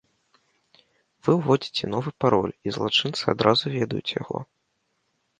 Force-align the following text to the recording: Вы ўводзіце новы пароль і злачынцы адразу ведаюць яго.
Вы 1.25 1.31
ўводзіце 1.39 1.85
новы 1.95 2.13
пароль 2.25 2.53
і 2.69 2.73
злачынцы 2.77 3.23
адразу 3.35 3.65
ведаюць 3.75 4.15
яго. 4.21 4.37